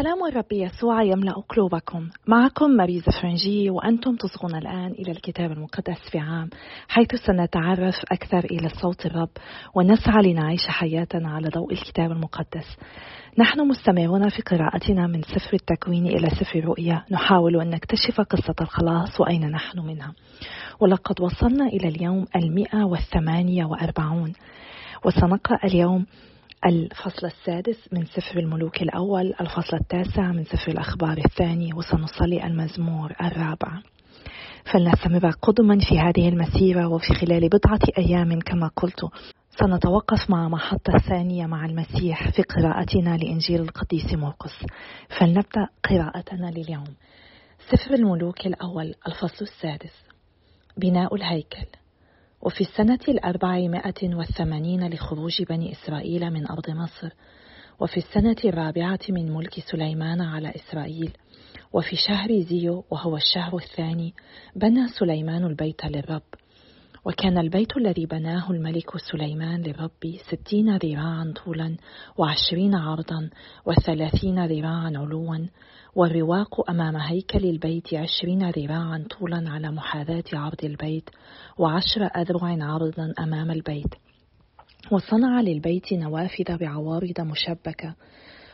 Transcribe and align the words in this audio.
سلام 0.00 0.24
الرب 0.24 0.52
يسوع 0.52 1.02
يملأ 1.02 1.32
قلوبكم. 1.32 2.08
معكم 2.26 2.70
ماريزا 2.70 3.12
فرنجي 3.22 3.70
وأنتم 3.70 4.16
تصغون 4.16 4.54
الآن 4.54 4.90
إلى 4.90 5.12
الكتاب 5.12 5.52
المقدس 5.52 6.10
في 6.12 6.18
عام 6.18 6.50
حيث 6.88 7.14
سنتعرف 7.26 7.94
أكثر 8.12 8.38
إلى 8.38 8.68
صوت 8.68 9.06
الرب 9.06 9.28
ونسعى 9.74 10.22
لنعيش 10.22 10.66
حياتنا 10.68 11.30
على 11.30 11.48
ضوء 11.48 11.72
الكتاب 11.72 12.12
المقدس. 12.12 12.76
نحن 13.38 13.68
مستمرون 13.68 14.28
في 14.28 14.42
قراءتنا 14.42 15.06
من 15.06 15.22
سفر 15.22 15.54
التكوين 15.54 16.06
إلى 16.06 16.30
سفر 16.30 16.58
الرؤيا. 16.58 17.04
نحاول 17.10 17.60
أن 17.60 17.70
نكتشف 17.70 18.20
قصة 18.20 18.54
الخلاص 18.60 19.20
وأين 19.20 19.50
نحن 19.50 19.78
منها. 19.78 20.12
ولقد 20.80 21.20
وصلنا 21.20 21.66
إلى 21.66 21.88
اليوم 21.88 22.26
المئة 22.36 22.84
والثمانية 22.84 23.64
وأربعون. 23.64 24.32
وسنقرأ 25.04 25.58
اليوم 25.64 26.06
الفصل 26.66 27.26
السادس 27.26 27.88
من 27.92 28.04
سفر 28.04 28.38
الملوك 28.38 28.82
الأول 28.82 29.34
الفصل 29.40 29.76
التاسع 29.76 30.32
من 30.32 30.44
سفر 30.44 30.72
الأخبار 30.72 31.18
الثاني 31.18 31.74
وسنصلي 31.74 32.46
المزمور 32.46 33.12
الرابع. 33.22 33.82
فلنستمر 34.72 35.30
قدما 35.30 35.78
في 35.88 35.98
هذه 35.98 36.28
المسيرة 36.28 36.88
وفي 36.88 37.14
خلال 37.14 37.48
بضعة 37.48 37.80
أيام 37.98 38.40
كما 38.40 38.70
قلت. 38.76 39.00
سنتوقف 39.50 40.30
مع 40.30 40.48
محطة 40.48 40.98
ثانية 41.08 41.46
مع 41.46 41.64
المسيح 41.64 42.30
في 42.30 42.42
قراءتنا 42.42 43.16
لإنجيل 43.16 43.60
القديس 43.60 44.14
مرقس. 44.14 44.66
فلنبدأ 45.18 45.68
قراءتنا 45.84 46.50
لليوم. 46.50 46.94
سفر 47.70 47.94
الملوك 47.94 48.46
الأول 48.46 48.94
الفصل 49.08 49.44
السادس. 49.44 49.94
بناء 50.76 51.14
الهيكل. 51.14 51.66
وفي 52.42 52.60
السنة 52.60 53.00
الأربعمائة 53.08 54.14
والثمانين 54.14 54.88
لخروج 54.88 55.42
بني 55.42 55.72
إسرائيل 55.72 56.30
من 56.30 56.50
أرض 56.50 56.70
مصر 56.70 57.08
وفي 57.80 57.96
السنة 57.96 58.36
الرابعة 58.44 59.00
من 59.08 59.32
ملك 59.32 59.60
سليمان 59.60 60.20
على 60.20 60.52
إسرائيل 60.56 61.12
وفي 61.72 61.96
شهر 61.96 62.40
زيو 62.40 62.84
وهو 62.90 63.16
الشهر 63.16 63.56
الثاني 63.56 64.14
بنى 64.56 64.88
سليمان 64.88 65.44
البيت 65.44 65.84
للرب. 65.84 66.22
وكان 67.04 67.38
البيت 67.38 67.76
الذي 67.76 68.06
بناه 68.06 68.50
الملك 68.50 68.96
سليمان 68.96 69.62
للرب 69.62 70.16
ستين 70.28 70.76
ذراعا 70.76 71.34
طولا 71.44 71.76
وعشرين 72.18 72.74
عرضا 72.74 73.30
وثلاثين 73.66 74.46
ذراعا 74.46 74.92
علوا 74.96 75.46
والرواق 75.94 76.70
أمام 76.70 76.96
هيكل 76.96 77.44
البيت 77.44 77.94
عشرين 77.94 78.50
ذراعا 78.50 79.06
طولا 79.18 79.50
على 79.50 79.70
محاذاة 79.70 80.24
عرض 80.32 80.64
البيت 80.64 81.10
وعشر 81.58 82.04
أذرع 82.16 82.64
عرضا 82.64 83.14
أمام 83.18 83.50
البيت. 83.50 83.94
وصنع 84.92 85.40
للبيت 85.40 85.92
نوافذ 85.92 86.56
بعوارض 86.56 87.20
مشبكة 87.20 87.94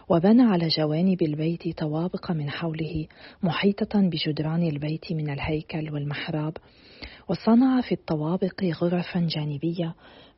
وبنى 0.09 0.43
على 0.43 0.69
جوانب 0.69 1.23
البيت 1.23 1.79
طوابق 1.79 2.31
من 2.31 2.51
حوله 2.51 3.07
محيطة 3.43 4.01
بجدران 4.01 4.63
البيت 4.63 5.13
من 5.13 5.31
الهيكل 5.31 5.93
والمحراب. 5.93 6.57
وصنع 7.29 7.81
في 7.81 7.93
الطوابق 7.93 8.65
غرفا 8.65 9.21
جانبية 9.21 9.95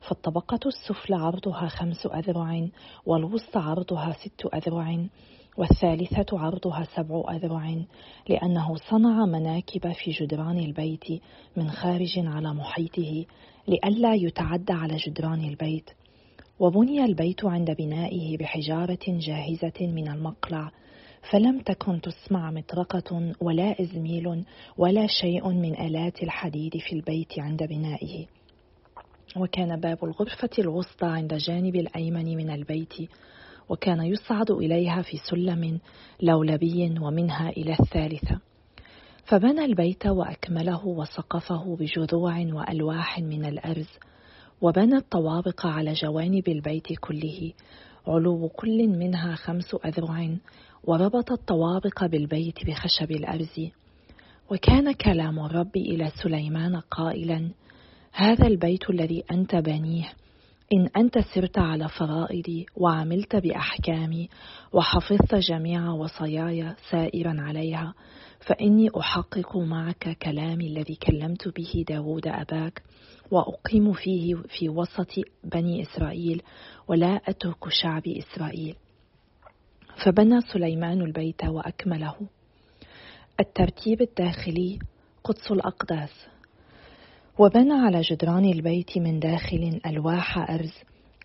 فالطبقة 0.07 0.59
السفلى 0.65 1.15
عرضها 1.15 1.67
خمس 1.67 2.05
أذرع 2.05 2.67
والوسطى 3.05 3.59
عرضها 3.59 4.11
ست 4.11 4.45
أذرع. 4.53 5.07
والثالثة 5.59 6.39
عرضها 6.39 6.87
سبع 6.95 7.23
أذرع 7.35 7.75
لأنه 8.29 8.75
صنع 8.75 9.25
مناكب 9.25 9.91
في 9.91 10.11
جدران 10.11 10.57
البيت 10.57 11.21
من 11.57 11.69
خارج 11.69 12.13
على 12.17 12.53
محيطه 12.53 13.25
لئلا 13.67 14.13
يتعدى 14.13 14.73
على 14.73 14.95
جدران 14.95 15.43
البيت. 15.43 15.89
وبني 16.59 17.05
البيت 17.05 17.45
عند 17.45 17.71
بنائه 17.71 18.37
بحجارة 18.37 18.99
جاهزة 19.07 19.87
من 19.87 20.07
المقلع 20.07 20.71
فلم 21.31 21.59
تكن 21.59 22.01
تسمع 22.01 22.51
مطرقة 22.51 23.33
ولا 23.41 23.81
إزميل 23.81 24.45
ولا 24.77 25.07
شيء 25.07 25.49
من 25.49 25.79
آلات 25.81 26.23
الحديد 26.23 26.77
في 26.77 26.93
البيت 26.95 27.39
عند 27.39 27.63
بنائه. 27.63 28.25
وكان 29.37 29.79
باب 29.79 30.03
الغرفة 30.03 30.49
الوسطى 30.59 31.07
عند 31.07 31.33
جانب 31.33 31.75
الأيمن 31.75 32.37
من 32.37 32.49
البيت 32.49 32.93
وكان 33.69 34.01
يصعد 34.01 34.51
إليها 34.51 35.01
في 35.01 35.17
سلم 35.17 35.79
لولبي 36.21 36.99
ومنها 37.01 37.49
إلى 37.49 37.75
الثالثة. 37.79 38.39
فبنى 39.25 39.65
البيت 39.65 40.07
وأكمله 40.07 40.87
وسقفه 40.87 41.75
بجذوع 41.75 42.39
وألواح 42.53 43.19
من 43.19 43.45
الأرز 43.45 43.89
وبنى 44.61 44.95
الطوابق 44.95 45.65
على 45.65 45.93
جوانب 45.93 46.47
البيت 46.47 46.87
كله 46.99 47.53
علو 48.07 48.49
كل 48.49 48.87
منها 48.87 49.35
خمس 49.35 49.75
أذرع 49.85 50.35
وربط 50.83 51.31
الطوابق 51.31 52.05
بالبيت 52.05 52.65
بخشب 52.65 53.11
الأرز. 53.11 53.69
وكان 54.51 54.91
كلام 54.91 55.39
الرب 55.39 55.77
إلى 55.77 56.11
سليمان 56.23 56.75
قائلا 56.75 57.49
هذا 58.13 58.47
البيت 58.47 58.89
الذي 58.89 59.23
أنت 59.31 59.55
بنيه 59.55 60.13
إن 60.73 60.89
أنت 60.97 61.19
سرت 61.19 61.57
على 61.57 61.89
فرائضي 61.89 62.65
وعملت 62.75 63.35
بأحكامي 63.35 64.29
وحفظت 64.73 65.35
جميع 65.35 65.89
وصاياي 65.89 66.75
سائرا 66.91 67.35
عليها 67.39 67.93
فإني 68.39 68.89
أحقق 68.99 69.57
معك 69.57 70.17
كلامي 70.21 70.67
الذي 70.67 70.95
كلمت 70.95 71.47
به 71.47 71.85
داود 71.87 72.27
أباك 72.27 72.83
وأقيم 73.31 73.93
فيه 73.93 74.35
في 74.35 74.69
وسط 74.69 75.11
بني 75.43 75.81
إسرائيل 75.81 76.41
ولا 76.87 77.15
أترك 77.15 77.69
شعب 77.69 78.03
إسرائيل. 78.07 78.75
فبنى 80.05 80.41
سليمان 80.41 81.01
البيت 81.01 81.45
وأكمله. 81.45 82.15
الترتيب 83.39 84.01
الداخلي 84.01 84.79
قدس 85.23 85.51
الأقداس. 85.51 86.27
وبنى 87.39 87.73
على 87.73 88.01
جدران 88.01 88.45
البيت 88.45 88.97
من 88.97 89.19
داخل 89.19 89.79
ألواح 89.85 90.51
أرز 90.51 90.73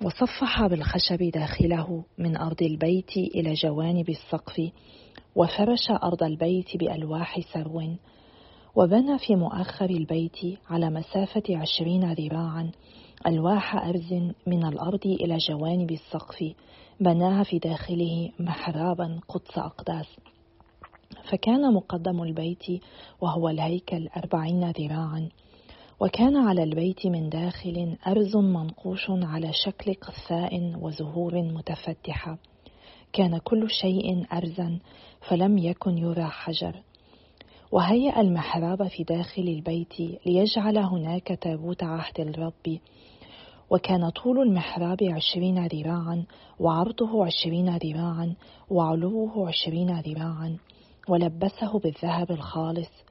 وصفح 0.02 0.66
بالخشب 0.66 1.30
داخله 1.34 2.04
من 2.18 2.36
أرض 2.36 2.62
البيت 2.62 3.16
إلى 3.16 3.54
جوانب 3.54 4.08
السقف 4.08 4.70
وفرش 5.36 5.90
أرض 5.90 6.22
البيت 6.22 6.76
بألواح 6.76 7.40
سرو 7.40 7.82
وبنى 8.76 9.18
في 9.18 9.36
مؤخر 9.36 9.90
البيت 9.90 10.58
على 10.70 10.90
مسافة 10.90 11.42
عشرين 11.56 12.12
ذراعا 12.12 12.70
ألواح 13.26 13.76
أرز 13.76 14.12
من 14.46 14.66
الأرض 14.66 15.06
إلى 15.06 15.36
جوانب 15.36 15.90
السقف 15.90 16.44
بناها 17.00 17.42
في 17.42 17.58
داخله 17.58 18.30
محرابا 18.38 19.20
قدس 19.28 19.58
أقداس. 19.58 20.16
فكان 21.30 21.74
مقدم 21.74 22.22
البيت 22.22 22.82
وهو 23.20 23.48
الهيكل 23.48 24.08
أربعين 24.16 24.70
ذراعا. 24.70 25.28
وكان 26.00 26.36
على 26.36 26.62
البيت 26.62 27.06
من 27.06 27.28
داخل 27.28 27.96
أرز 28.06 28.36
منقوش 28.36 29.06
على 29.10 29.50
شكل 29.52 29.94
قثاء 29.94 30.76
وزهور 30.80 31.42
متفتحة. 31.42 32.38
كان 33.12 33.38
كل 33.38 33.70
شيء 33.70 34.26
أرزا 34.32 34.78
فلم 35.28 35.58
يكن 35.58 35.98
يرى 35.98 36.24
حجر. 36.24 36.82
وهيأ 37.72 38.20
المحراب 38.20 38.88
في 38.88 39.04
داخل 39.04 39.42
البيت 39.42 40.00
ليجعل 40.26 40.78
هناك 40.78 41.38
تابوت 41.42 41.82
عهد 41.82 42.20
الرب. 42.20 42.78
وكان 43.70 44.10
طول 44.10 44.38
المحراب 44.38 44.98
عشرين 45.02 45.66
ذراعا 45.66 46.24
وعرضه 46.58 47.26
عشرين 47.26 47.76
ذراعا 47.76 48.34
وعلوه 48.70 49.48
عشرين 49.48 50.00
ذراعا. 50.00 50.58
ولبسه 51.08 51.78
بالذهب 51.78 52.30
الخالص 52.30 53.03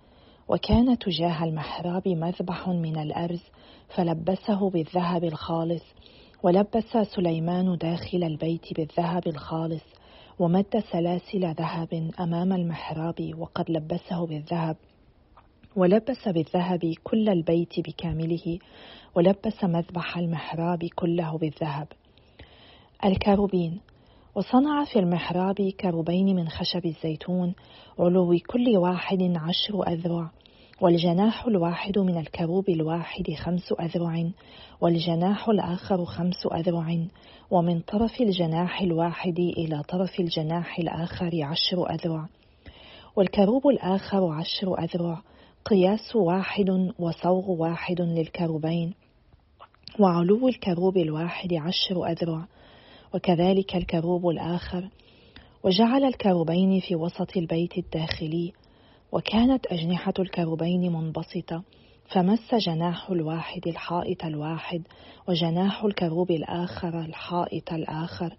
وكان 0.47 0.97
تجاه 0.97 1.43
المحراب 1.43 2.07
مذبح 2.07 2.67
من 2.69 2.97
الأرز 2.97 3.41
فلبسه 3.95 4.69
بالذهب 4.69 5.23
الخالص 5.23 5.83
ولبس 6.43 6.97
سليمان 7.15 7.77
داخل 7.77 8.23
البيت 8.23 8.73
بالذهب 8.73 9.27
الخالص 9.27 9.83
ومد 10.39 10.83
سلاسل 10.91 11.53
ذهب 11.53 12.11
أمام 12.19 12.53
المحراب 12.53 13.34
وقد 13.37 13.72
لبسه 13.72 14.25
بالذهب. 14.25 14.75
ولبس 15.75 16.28
بالذهب 16.28 16.93
كل 17.03 17.29
البيت 17.29 17.79
بكامله 17.79 18.59
ولبس 19.16 19.63
مذبح 19.63 20.17
المحراب 20.17 20.85
كله 20.96 21.37
بالذهب. 21.37 21.87
الكروبين 23.05 23.79
وصنع 24.35 24.85
في 24.85 25.00
المحراب 25.00 25.56
كروبين 25.80 26.35
من 26.35 26.50
خشب 26.50 26.85
الزيتون 26.85 27.53
علو 28.00 28.40
كل 28.47 28.78
واحد 28.78 29.34
عشر 29.35 29.88
أذرع 29.88 30.32
والجناح 30.82 31.46
الواحد 31.46 32.00
من 32.00 32.18
الكروب 32.18 32.70
الواحد 32.70 33.32
خمس 33.38 33.74
أذرع 33.80 34.30
والجناح 34.82 35.50
الآخر 35.50 36.06
خمس 36.06 36.47
أذرع 36.53 36.97
ومن 37.52 37.80
طرف 37.80 38.22
الجناح 38.22 38.82
الواحد 38.82 39.40
إلى 39.40 39.84
طرف 39.84 40.20
الجناح 40.20 40.80
الآخر 40.80 41.32
عشر 41.44 41.90
أذرع. 41.90 42.28
والكروب 43.16 43.68
الآخر 43.68 44.32
عشر 44.32 44.80
أذرع 44.80 45.22
قياس 45.66 46.16
واحد 46.16 46.91
وصوغ 47.00 47.52
واحد 47.52 48.02
للكروبين 48.02 48.94
وعلو 50.00 50.47
الكروب 50.47 50.97
الواحد 50.97 51.53
عشر 51.53 52.08
أذرع. 52.08 52.47
وكذلك 53.13 53.75
الكروب 53.75 54.29
الآخر 54.29 54.89
وجعل 55.63 56.03
الكروبين 56.03 56.79
في 56.79 56.95
وسط 56.95 57.37
البيت 57.37 57.77
الداخلي 57.77 58.53
وكانت 59.11 59.65
أجنحة 59.65 60.13
الكروبين 60.19 60.91
منبسطة 60.91 61.63
فمس 62.05 62.55
جناح 62.55 63.09
الواحد 63.09 63.67
الحائط 63.67 64.25
الواحد 64.25 64.81
وجناح 65.27 65.83
الكروب 65.83 66.31
الآخر 66.31 66.99
الحائط 66.99 67.73
الآخر 67.73 68.35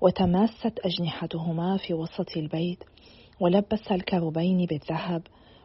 وتماست 0.00 0.72
أجنحتهما 0.84 1.76
في 1.76 1.94
وسط 1.94 2.36
البيت 2.36 2.84
ولبس 3.40 3.92
الكروبين 3.92 4.66
بالذهب 4.66 5.22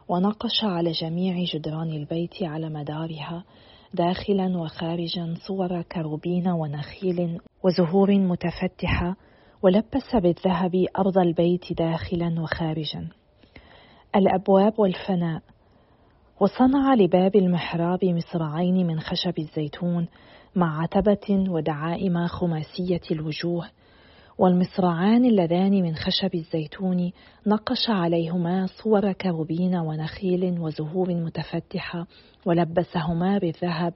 ونقش 0.08 0.64
على 0.64 0.92
جميع 0.92 1.44
جدران 1.54 1.90
البيت 1.92 2.42
على 2.42 2.68
مدارها 2.68 3.44
داخلا 3.94 4.58
وخارجا 4.58 5.34
صور 5.46 5.82
كروبين 5.82 6.48
ونخيل 6.48 7.38
وزهور 7.64 8.10
متفتحة 8.18 9.16
ولبس 9.62 10.16
بالذهب 10.16 10.86
أرض 10.98 11.18
البيت 11.18 11.72
داخلا 11.72 12.40
وخارجا. 12.40 13.08
الأبواب 14.16 14.78
والفناء. 14.78 15.42
وصنع 16.40 16.94
لباب 16.94 17.36
المحراب 17.36 18.04
مصراعين 18.04 18.86
من 18.86 19.00
خشب 19.00 19.38
الزيتون 19.38 20.06
مع 20.56 20.82
عتبة 20.82 21.50
ودعائم 21.50 22.26
خماسية 22.26 23.00
الوجوه 23.10 23.66
والمصراعان 24.38 25.24
اللذان 25.24 25.82
من 25.82 25.94
خشب 25.94 26.34
الزيتون 26.34 27.12
نقش 27.46 27.90
عليهما 27.90 28.66
صور 28.66 29.12
كروبين 29.12 29.76
ونخيل 29.76 30.58
وزهور 30.60 31.14
متفتحة 31.14 32.06
ولبسهما 32.46 33.38
بالذهب 33.38 33.94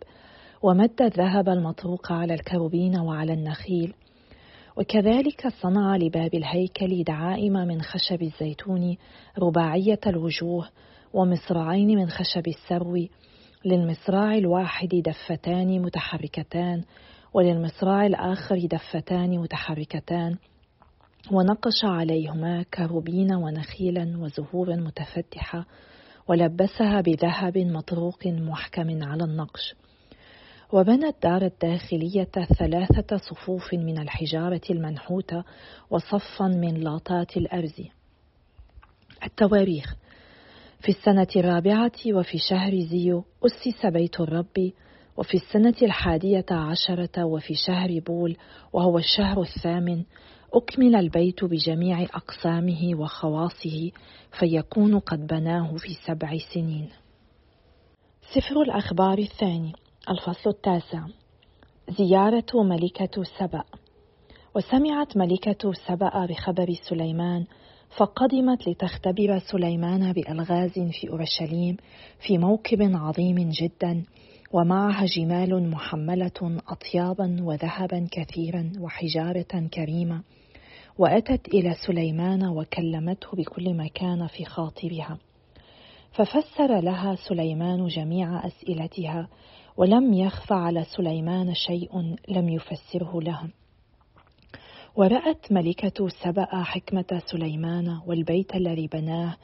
ومد 0.62 1.02
الذهب 1.02 1.48
المطروق 1.48 2.12
على 2.12 2.34
الكروبين 2.34 2.98
وعلى 2.98 3.32
النخيل. 3.32 3.94
وكذلك 4.76 5.48
صنع 5.62 5.96
لباب 5.96 6.34
الهيكل 6.34 7.04
دعائم 7.04 7.52
من 7.52 7.82
خشب 7.82 8.22
الزيتون 8.22 8.96
رباعية 9.38 10.00
الوجوه 10.06 10.68
ومصراعين 11.12 11.88
من 11.88 12.08
خشب 12.08 12.48
السرو 12.48 13.06
للمصراع 13.64 14.34
الواحد 14.34 14.88
دفتان 14.88 15.82
متحركتان 15.82 16.82
وللمصراع 17.34 18.06
الآخر 18.06 18.66
دفتان 18.70 19.38
متحركتان 19.38 20.36
ونقش 21.32 21.84
عليهما 21.84 22.62
كروبين 22.62 23.34
ونخيلا 23.34 24.18
وزهورا 24.18 24.76
متفتحة 24.76 25.66
ولبسها 26.28 27.00
بذهب 27.00 27.58
مطروق 27.58 28.26
محكم 28.26 29.02
على 29.02 29.24
النقش. 29.24 29.74
وبنى 30.72 31.08
الدار 31.08 31.42
الداخلية 31.42 32.28
ثلاثة 32.58 33.16
صفوف 33.16 33.74
من 33.74 33.98
الحجارة 33.98 34.60
المنحوتة 34.70 35.44
وصفا 35.90 36.46
من 36.46 36.74
لاطات 36.74 37.36
الأرز. 37.36 37.82
التواريخ 39.24 39.96
في 40.80 40.88
السنة 40.88 41.28
الرابعة 41.36 41.92
وفي 42.06 42.38
شهر 42.38 42.80
زيو 42.80 43.24
أسس 43.46 43.86
بيت 43.86 44.20
الرب 44.20 44.72
وفي 45.18 45.34
السنة 45.34 45.74
الحادية 45.82 46.44
عشرة 46.50 47.24
وفي 47.24 47.54
شهر 47.54 48.00
بول 48.06 48.36
وهو 48.72 48.98
الشهر 48.98 49.42
الثامن 49.42 50.04
أكمل 50.54 50.96
البيت 50.96 51.44
بجميع 51.44 52.02
أقسامه 52.02 52.90
وخواصه 52.94 53.90
فيكون 54.38 54.98
قد 54.98 55.26
بناه 55.26 55.76
في 55.76 55.88
سبع 56.06 56.38
سنين. 56.54 56.88
سفر 58.34 58.62
الأخبار 58.62 59.18
الثاني 59.18 59.72
الفصل 60.10 60.50
التاسع 60.50 61.06
زيارة 61.98 62.62
ملكة 62.62 63.22
سبأ 63.38 63.64
وسمعت 64.54 65.16
ملكة 65.16 65.72
سبأ 65.72 66.26
بخبر 66.26 66.74
سليمان 66.88 67.46
فقدمت 67.96 68.68
لتختبر 68.68 69.38
سليمان 69.38 70.12
بألغاز 70.12 70.72
في 70.72 71.08
أورشليم 71.10 71.76
في 72.26 72.38
موكب 72.38 72.78
عظيم 72.82 73.50
جدا 73.50 74.04
ومعها 74.52 75.04
جمال 75.04 75.70
محملة 75.70 76.60
أطيابا 76.68 77.36
وذهبا 77.40 78.08
كثيرا 78.10 78.72
وحجارة 78.80 79.68
كريمة 79.74 80.22
وأتت 80.98 81.48
إلى 81.48 81.74
سليمان 81.86 82.46
وكلمته 82.46 83.28
بكل 83.32 83.74
ما 83.74 83.88
كان 83.88 84.26
في 84.26 84.44
خاطرها. 84.44 85.18
ففسر 86.12 86.80
لها 86.80 87.14
سليمان 87.28 87.86
جميع 87.86 88.46
أسئلتها 88.46 89.28
ولم 89.76 90.14
يخف 90.14 90.52
على 90.52 90.84
سليمان 90.96 91.54
شيء 91.54 92.16
لم 92.28 92.48
يفسره 92.48 93.20
لها 93.20 93.48
ورأت 94.98 95.52
ملكة 95.52 96.08
سبأ 96.08 96.62
حكمة 96.62 97.22
سليمان 97.26 98.00
والبيت 98.06 98.54
الذي 98.54 98.86
بناه 98.86 99.36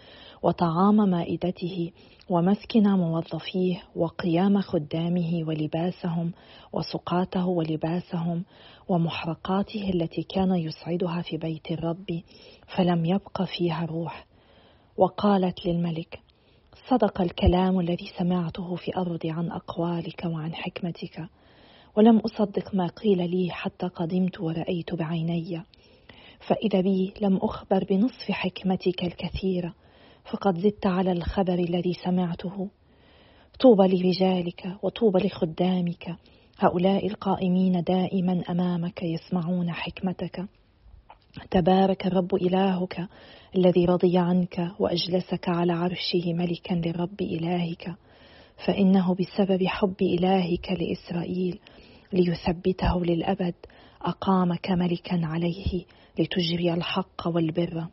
وطعام 0.42 0.96
مائدته 0.96 1.90
ومسكن 2.28 2.82
موظفيه 2.82 3.82
وقيام 3.96 4.60
خدامه 4.60 5.44
ولباسهم 5.48 6.32
وسقاته 6.72 7.46
ولباسهم 7.46 8.44
ومحرقاته 8.88 9.90
التي 9.94 10.22
كان 10.22 10.54
يسعدها 10.54 11.22
في 11.22 11.36
بيت 11.36 11.70
الرب 11.70 12.22
فلم 12.76 13.04
يبق 13.04 13.42
فيها 13.42 13.84
روح. 13.84 14.26
وقالت 14.96 15.66
للملك 15.66 16.18
صدق 16.90 17.20
الكلام 17.20 17.80
الذي 17.80 18.10
سمعته 18.18 18.74
في 18.74 18.96
أرض 18.96 19.26
عن 19.26 19.50
أقوالك 19.50 20.24
وعن 20.24 20.54
حكمتك 20.54 21.28
ولم 21.96 22.18
أصدق 22.18 22.74
ما 22.74 22.86
قيل 22.86 23.30
لي 23.30 23.50
حتى 23.50 23.86
قدمت 23.86 24.40
ورأيت 24.40 24.94
بعيني. 24.94 25.62
فإذا 26.46 26.80
بي 26.80 27.14
لم 27.20 27.36
أخبر 27.36 27.84
بنصف 27.84 28.30
حكمتك 28.30 29.04
الكثيرة 29.04 29.74
فقد 30.30 30.58
زدت 30.58 30.86
على 30.86 31.12
الخبر 31.12 31.54
الذي 31.54 31.92
سمعته. 32.04 32.68
طوبى 33.60 33.82
لرجالك 33.88 34.76
وطوبى 34.82 35.26
لخدامك 35.26 36.16
هؤلاء 36.58 37.06
القائمين 37.06 37.82
دائما 37.82 38.42
أمامك 38.50 39.02
يسمعون 39.02 39.72
حكمتك. 39.72 40.44
تبارك 41.50 42.06
الرب 42.06 42.34
إلهك 42.34 43.08
الذي 43.56 43.84
رضي 43.84 44.18
عنك 44.18 44.70
وأجلسك 44.78 45.48
على 45.48 45.72
عرشه 45.72 46.32
ملكا 46.32 46.74
للرب 46.74 47.20
إلهك 47.22 47.94
فإنه 48.66 49.14
بسبب 49.14 49.66
حب 49.66 50.02
إلهك 50.02 50.72
لإسرائيل 50.72 51.60
ليثبته 52.14 53.04
للأبد 53.04 53.54
أقامك 54.02 54.70
ملكا 54.70 55.20
عليه 55.26 55.84
لتجري 56.18 56.74
الحق 56.74 57.28
والبر. 57.28 57.86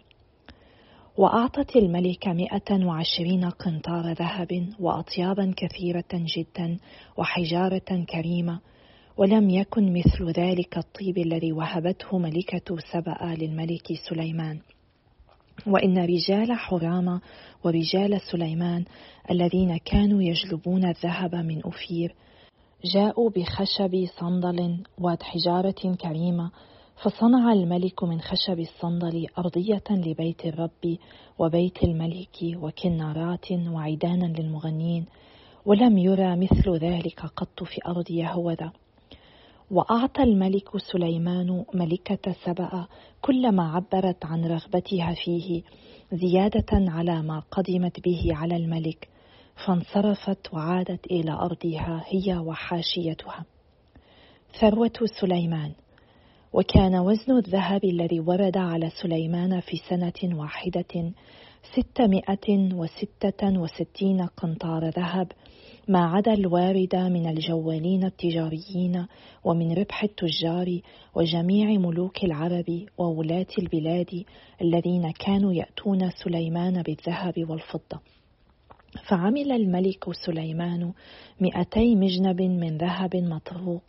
وأعطت 1.17 1.75
الملكة 1.75 2.33
مئة 2.33 2.85
وعشرين 2.85 3.45
قنطار 3.49 4.11
ذهب 4.11 4.69
وأطيابا 4.79 5.53
كثيرة 5.57 6.11
جدا 6.13 6.77
وحجارة 7.17 8.05
كريمة 8.09 8.59
ولم 9.17 9.49
يكن 9.49 9.93
مثل 9.93 10.31
ذلك 10.31 10.77
الطيب 10.77 11.17
الذي 11.17 11.51
وهبته 11.51 12.17
ملكة 12.17 12.77
سبأ 12.91 13.35
للملك 13.39 13.87
سليمان. 14.09 14.59
وإن 15.67 15.97
رجال 15.97 16.53
حرام 16.53 17.21
ورجال 17.63 18.21
سليمان 18.31 18.85
الذين 19.31 19.77
كانوا 19.77 20.21
يجلبون 20.21 20.85
الذهب 20.85 21.35
من 21.35 21.61
أفير 21.65 22.15
جاءوا 22.85 23.29
بخشب 23.29 24.05
صندل 24.19 24.83
وحجارة 24.99 25.95
كريمة 26.01 26.51
فصنع 27.03 27.53
الملك 27.53 28.03
من 28.03 28.21
خشب 28.21 28.59
الصندل 28.59 29.27
أرضية 29.37 29.83
لبيت 29.89 30.45
الرب 30.45 30.97
وبيت 31.39 31.83
الملك 31.83 32.37
وكنارات 32.43 33.51
وعيدانا 33.51 34.25
للمغنين 34.25 35.05
ولم 35.65 35.97
يرى 35.97 36.35
مثل 36.35 36.77
ذلك 36.77 37.19
قط 37.19 37.63
في 37.63 37.77
أرض 37.87 38.11
يهوذا. 38.11 38.71
وأعطى 39.71 40.23
الملك 40.23 40.77
سليمان 40.77 41.65
ملكة 41.73 42.35
سبأ 42.45 42.87
كل 43.21 43.51
ما 43.51 43.71
عبرت 43.71 44.25
عن 44.25 44.45
رغبتها 44.45 45.13
فيه 45.25 45.61
زيادة 46.11 46.71
على 46.71 47.21
ما 47.21 47.43
قدمت 47.51 47.99
به 47.99 48.23
على 48.31 48.55
الملك. 48.55 49.10
فانصرفت 49.65 50.53
وعادت 50.53 51.05
إلى 51.05 51.31
أرضها 51.31 52.03
هي 52.07 52.37
وحاشيتها. 52.37 53.45
ثروة 54.59 54.99
سليمان. 55.21 55.71
وكان 56.53 56.95
وزن 56.95 57.37
الذهب 57.37 57.85
الذي 57.85 58.19
ورد 58.19 58.57
على 58.57 58.89
سليمان 59.01 59.59
في 59.59 59.77
سنة 59.89 60.39
واحدة 60.39 61.11
ستمائة 61.75 62.73
وستة 62.73 63.59
وستين 63.59 64.21
قنطار 64.21 64.89
ذهب 64.89 65.31
ما 65.87 66.05
عدا 66.05 66.33
الوارد 66.33 66.95
من 66.95 67.29
الجوالين 67.29 68.03
التجاريين 68.03 69.05
ومن 69.43 69.73
ربح 69.73 70.03
التجار 70.03 70.79
وجميع 71.15 71.79
ملوك 71.79 72.23
العرب 72.23 72.85
وولاة 72.97 73.47
البلاد 73.59 74.23
الذين 74.61 75.11
كانوا 75.11 75.53
يأتون 75.53 76.09
سليمان 76.09 76.81
بالذهب 76.81 77.49
والفضة. 77.49 77.99
فعمل 78.99 79.51
الملك 79.51 80.13
سليمان 80.25 80.93
مئتي 81.41 81.95
مجنب 81.95 82.41
من 82.41 82.77
ذهب 82.77 83.15
مطروق 83.15 83.83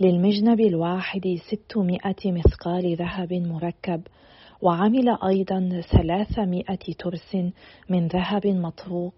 للمجنب 0.00 0.60
الواحد 0.60 1.38
ستمائة 1.48 2.32
مثقال 2.32 2.96
ذهب 2.96 3.32
مركب 3.32 4.02
وعمل 4.62 5.16
أيضا 5.28 5.82
ثلاثمائة 5.90 6.94
ترس 6.98 7.36
من 7.88 8.08
ذهب 8.08 8.46
مطروق 8.46 9.14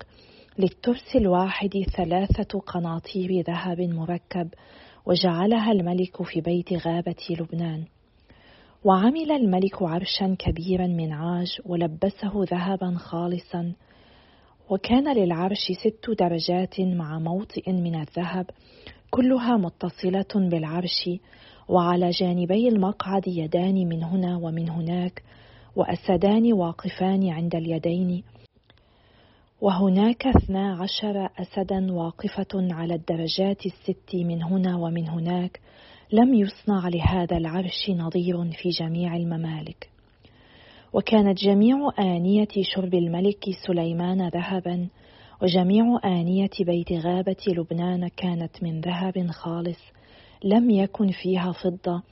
للترس 0.58 1.16
الواحد 1.16 1.84
ثلاثة 1.96 2.58
قناطير 2.58 3.44
ذهب 3.46 3.80
مركب 3.80 4.48
وجعلها 5.06 5.72
الملك 5.72 6.22
في 6.22 6.40
بيت 6.40 6.72
غابة 6.86 7.16
لبنان. 7.30 7.84
وعمل 8.84 9.32
الملك 9.32 9.82
عرشا 9.82 10.36
كبيرا 10.38 10.86
من 10.86 11.12
عاج 11.12 11.60
ولبسه 11.66 12.32
ذهبا 12.50 12.94
خالصا 12.98 13.72
وكان 14.72 15.16
للعرش 15.16 15.72
ست 15.72 16.10
درجات 16.18 16.80
مع 16.80 17.18
موطئ 17.18 17.72
من 17.72 17.94
الذهب 17.94 18.50
كلها 19.10 19.56
متصلة 19.56 20.48
بالعرش 20.50 21.10
وعلى 21.68 22.10
جانبي 22.10 22.68
المقعد 22.68 23.28
يدان 23.28 23.74
من 23.88 24.02
هنا 24.02 24.36
ومن 24.36 24.68
هناك 24.68 25.22
وأسدان 25.76 26.52
واقفان 26.52 27.28
عند 27.28 27.54
اليدين. 27.54 28.22
وهناك 29.60 30.26
اثنا 30.26 30.76
عشر 30.82 31.28
أسدا 31.38 31.92
واقفة 31.92 32.74
على 32.74 32.94
الدرجات 32.94 33.66
الست 33.66 34.14
من 34.14 34.42
هنا 34.42 34.76
ومن 34.76 35.08
هناك 35.08 35.60
لم 36.12 36.34
يصنع 36.34 36.88
لهذا 36.88 37.36
العرش 37.36 37.90
نظير 37.90 38.50
في 38.50 38.68
جميع 38.68 39.16
الممالك. 39.16 39.91
وكانت 40.92 41.38
جميع 41.38 41.90
آنية 41.98 42.48
شرب 42.74 42.94
الملك 42.94 43.44
سليمان 43.66 44.28
ذهبا 44.28 44.88
وجميع 45.42 46.00
آنية 46.04 46.50
بيت 46.60 46.92
غابة 46.92 47.36
لبنان 47.48 48.08
كانت 48.08 48.62
من 48.62 48.80
ذهب 48.80 49.30
خالص. 49.30 49.78
لم 50.44 50.70
يكن 50.70 51.10
فيها 51.10 51.52
فضة 51.52 52.02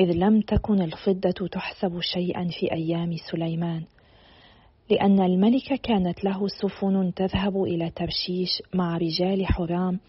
إذ 0.00 0.12
لم 0.12 0.40
تكن 0.40 0.82
الفضة 0.82 1.48
تحسب 1.52 2.00
شيئا 2.00 2.48
في 2.60 2.72
أيام 2.72 3.16
سليمان. 3.30 3.84
لأن 4.90 5.20
الملك 5.20 5.80
كانت 5.82 6.24
له 6.24 6.48
سفن 6.48 7.14
تذهب 7.14 7.62
إلى 7.62 7.90
ترشيش 7.90 8.62
مع 8.74 8.96
رجال 8.96 9.46
حرام 9.46 10.00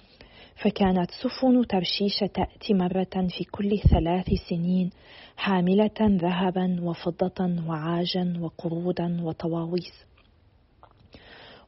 فكانت 0.55 1.12
سفن 1.12 1.67
ترشيش 1.67 2.19
تأتي 2.19 2.74
مرة 2.74 3.27
في 3.38 3.43
كل 3.43 3.79
ثلاث 3.79 4.25
سنين 4.50 4.89
حاملة 5.38 6.00
ذهبا 6.01 6.77
وفضة 6.81 7.67
وعاجا 7.67 8.38
وقرودا 8.41 9.24
وطواويس. 9.24 10.05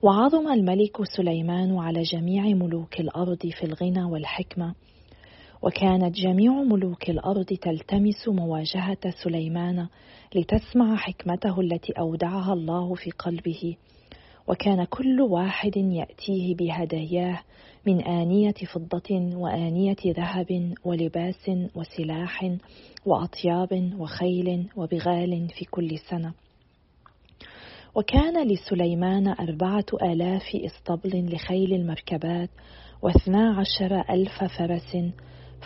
وعظم 0.01 0.47
الملك 0.47 1.03
سليمان 1.17 1.77
على 1.77 2.01
جميع 2.01 2.43
ملوك 2.43 2.99
الأرض 2.99 3.47
في 3.59 3.63
الغنى 3.63 4.03
والحكمة. 4.03 4.75
وكانت 5.61 6.15
جميع 6.15 6.51
ملوك 6.51 7.09
الأرض 7.09 7.45
تلتمس 7.45 8.27
مواجهة 8.27 9.09
سليمان 9.23 9.87
لتسمع 10.35 10.95
حكمته 10.95 11.61
التي 11.61 11.93
أودعها 11.99 12.53
الله 12.53 12.93
في 12.93 13.11
قلبه. 13.11 13.75
وكان 14.47 14.83
كل 14.83 15.21
واحد 15.21 15.77
يأتيه 15.77 16.55
بهداياه 16.55 17.39
من 17.87 18.01
آنية 18.01 18.53
فضة 18.73 19.35
وآنية 19.35 19.95
ذهب 20.05 20.73
ولباس 20.85 21.51
وسلاح 21.75 22.55
وأطياب 23.05 23.93
وخيل 23.99 24.69
وبغال 24.75 25.47
في 25.49 25.65
كل 25.65 25.97
سنة. 26.09 26.33
وكان 27.95 28.47
لسليمان 28.47 29.27
أربعة 29.27 29.85
آلاف 30.01 30.43
إسطبل 30.55 31.33
لخيل 31.33 31.73
المركبات 31.73 32.49
واثنا 33.01 33.55
عشر 33.59 34.03
ألف 34.09 34.43
فرس 34.43 34.97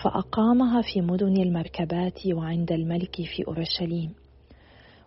فأقامها 0.03 0.81
في 0.81 1.01
مدن 1.01 1.41
المركبات 1.41 2.27
وعند 2.33 2.71
الملك 2.71 3.15
في 3.15 3.47
أورشليم. 3.47 4.13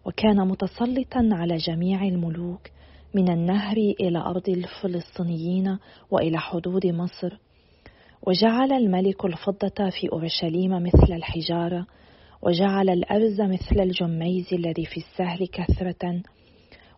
وكان 0.04 0.48
متسلطا 0.48 1.28
على 1.32 1.56
جميع 1.56 2.02
الملوك 2.02 2.73
من 3.14 3.32
النهر 3.32 3.76
إلى 3.76 4.18
أرض 4.18 4.48
الفلسطينيين 4.48 5.78
وإلى 6.10 6.38
حدود 6.38 6.86
مصر. 6.86 7.38
وجعل 8.26 8.72
الملك 8.72 9.24
الفضة 9.24 9.90
في 10.00 10.08
أورشليم 10.12 10.70
مثل 10.82 11.12
الحجارة 11.12 11.86
وجعل 12.42 12.88
الأرز 12.88 13.40
مثل 13.40 13.80
الجميز 13.80 14.46
الذي 14.52 14.84
في 14.84 14.96
السهل 14.96 15.46
كثرة. 15.46 16.22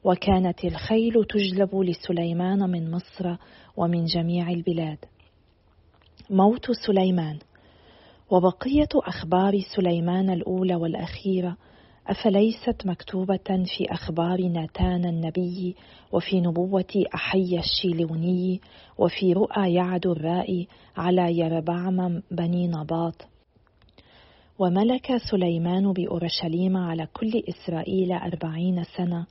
وكانت 0.05 0.65
الخيل 0.65 1.25
تجلب 1.25 1.77
لسليمان 1.77 2.71
من 2.71 2.91
مصر 2.91 3.37
ومن 3.77 4.05
جميع 4.05 4.51
البلاد. 4.51 4.99
موت 6.31 6.71
سليمان. 6.87 7.39
وبقية 8.31 8.89
أخبار 8.95 9.61
سليمان 9.77 10.31
الأولى 10.31 10.75
والأخيرة 10.75 11.57
أفليست 12.07 12.87
مكتوبة 12.87 13.65
في 13.77 13.93
أخبار 13.93 14.43
ناتان 14.43 15.05
النبي 15.05 15.77
وفي 16.13 16.41
نبوة 16.41 17.05
أحي 17.15 17.59
الشيلوني 17.59 18.61
وفي 18.99 19.33
رؤى 19.33 19.75
يعد 19.75 20.07
الرائي 20.07 20.69
على 20.97 21.39
يربعم 21.39 22.23
بني 22.31 22.69
نباط. 22.69 23.15
وملك 24.59 25.17
سليمان 25.31 25.93
بأورشليم 25.93 26.77
على 26.77 27.07
كل 27.07 27.43
إسرائيل 27.49 28.13
أربعين 28.13 28.85
سنة 28.97 29.27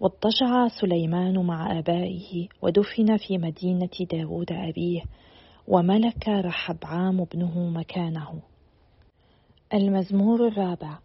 واضطجع 0.00 0.68
سليمان 0.80 1.38
مع 1.46 1.78
آبائه 1.78 2.48
ودفن 2.62 3.16
في 3.16 3.38
مدينة 3.38 4.06
داود 4.12 4.52
أبيه 4.52 5.02
وملك 5.68 6.28
رحبعام 6.28 7.20
ابنه 7.20 7.68
مكانه. 7.68 8.42
المزمور 9.74 10.48
الرابع 10.48 10.98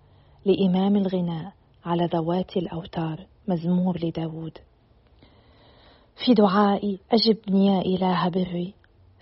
لإمام 0.45 0.95
الغناء 0.95 1.53
على 1.85 2.05
ذوات 2.05 2.57
الأوتار 2.57 3.25
مزمور 3.47 3.97
لداود. 4.03 4.57
في 6.25 6.33
دعائي 6.33 6.99
أجبني 7.11 7.65
يا 7.65 7.81
إله 7.81 8.29
بري 8.29 8.73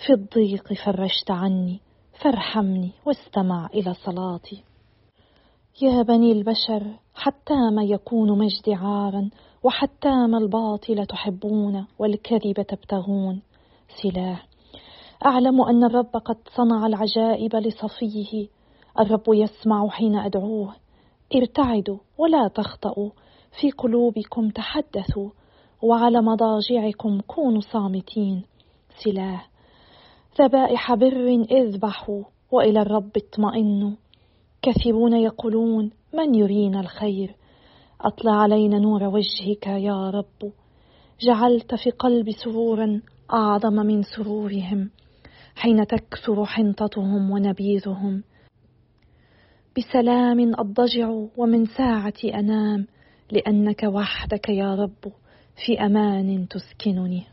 في 0.05 0.13
الضيق 0.13 0.73
فرجت 0.73 1.31
عني 1.31 1.79
فارحمني 2.23 2.91
واستمع 3.05 3.69
إلى 3.73 3.93
صلاتي. 3.93 4.63
يا 5.81 6.01
بني 6.01 6.31
البشر 6.31 6.83
حتى 7.15 7.69
ما 7.75 7.83
يكون 7.83 8.37
مجدي 8.37 8.73
عارا 8.73 9.29
وحتى 9.63 10.27
ما 10.27 10.37
الباطل 10.37 11.05
تحبون 11.05 11.85
والكذب 11.99 12.61
تبتغون. 12.67 13.41
سلاح. 14.01 14.47
أعلم 15.25 15.61
أن 15.61 15.83
الرب 15.83 16.17
قد 16.25 16.37
صنع 16.55 16.87
العجائب 16.87 17.55
لصفيه 17.55 18.47
الرب 18.99 19.23
يسمع 19.27 19.89
حين 19.89 20.15
أدعوه 20.15 20.75
ارتعدوا 21.35 21.97
ولا 22.17 22.47
تخطئوا 22.47 23.09
في 23.59 23.71
قلوبكم 23.71 24.49
تحدثوا 24.49 25.29
وعلى 25.81 26.21
مضاجعكم 26.21 27.21
كونوا 27.21 27.61
صامتين. 27.61 28.43
سلاح 29.03 29.49
ذبائح 30.41 30.93
بر 30.93 31.45
اذبحوا 31.51 32.23
وإلى 32.51 32.81
الرب 32.81 33.11
اطمئنوا. 33.17 33.91
كثيرون 34.61 35.13
يقولون 35.13 35.91
من 36.13 36.35
يرينا 36.35 36.79
الخير؟ 36.79 37.35
أطلع 38.01 38.31
علينا 38.31 38.79
نور 38.79 39.03
وجهك 39.03 39.67
يا 39.67 40.09
رب. 40.09 40.51
جعلت 41.21 41.75
في 41.75 41.89
قلبي 41.89 42.31
سرورا 42.31 43.01
أعظم 43.33 43.73
من 43.73 44.01
سرورهم 44.03 44.89
حين 45.55 45.87
تكثر 45.87 46.45
حنطتهم 46.45 47.31
ونبيذهم. 47.31 48.23
بسلام 49.77 50.55
اضجع 50.55 51.09
ومن 51.37 51.65
ساعتي 51.65 52.35
أنام 52.35 52.87
لأنك 53.31 53.83
وحدك 53.83 54.49
يا 54.49 54.75
رب 54.75 55.11
في 55.65 55.85
أمان 55.85 56.47
تسكنني. 56.47 57.23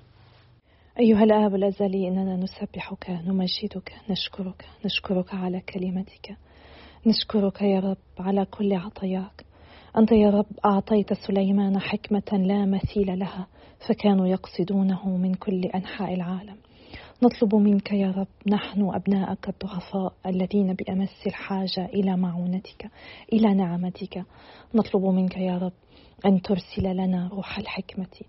أيها 1.00 1.24
الآب 1.24 1.54
الأزلي 1.54 2.08
إننا 2.08 2.36
نسبحك 2.36 3.10
نمجدك 3.10 3.92
نشكرك 4.10 4.64
نشكرك 4.84 5.34
على 5.34 5.60
كلمتك. 5.60 6.36
نشكرك 7.06 7.62
يا 7.62 7.80
رب 7.80 7.96
على 8.18 8.44
كل 8.44 8.72
عطاياك 8.72 9.44
أنت 9.98 10.12
يا 10.12 10.30
رب 10.30 10.46
أعطيت 10.64 11.12
سليمان 11.12 11.78
حكمة 11.78 12.38
لا 12.46 12.66
مثيل 12.66 13.18
لها 13.18 13.46
فكانوا 13.88 14.26
يقصدونه 14.26 15.16
من 15.16 15.34
كل 15.34 15.60
أنحاء 15.74 16.14
العالم. 16.14 16.56
نطلب 17.23 17.54
منك 17.54 17.92
يا 17.92 18.11
رب 18.11 18.26
نحن 18.47 18.90
أبناءك 18.94 19.49
الضعفاء 19.49 20.12
الذين 20.26 20.75
بأمس 20.75 21.26
الحاجة 21.26 21.87
إلى 21.87 22.16
معونتك 22.16 22.90
إلى 23.33 23.54
نعمتك. 23.54 24.25
نطلب 24.75 25.04
منك 25.04 25.37
يا 25.37 25.59
رب 25.59 25.73
أن 26.26 26.42
ترسل 26.42 26.97
لنا 26.97 27.28
روح 27.33 27.59
الحكمة 27.59 28.21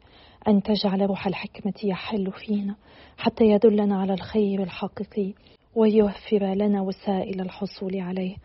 أن 0.48 0.64
تجعل 0.64 1.02
روح 1.02 1.28
الحكمة 1.28 1.74
يحل 1.84 2.32
فينا 2.32 2.76
حتى 3.18 3.44
يدلنا 3.46 4.02
على 4.02 4.14
الخير 4.14 4.64
الحقيقي 4.64 5.34
ويوفر 5.76 6.54
لنا 6.54 6.82
وسائل 6.82 7.42
الحصول 7.42 8.00
عليه. 8.00 8.36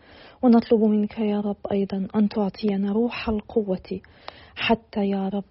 ونطلب 0.43 0.83
منك 0.83 1.19
يا 1.19 1.39
رب 1.39 1.67
أيضا 1.71 2.07
أن 2.15 2.29
تعطينا 2.29 2.91
روح 2.91 3.29
القوة 3.29 4.01
حتى 4.55 5.09
يا 5.09 5.29
رب 5.29 5.43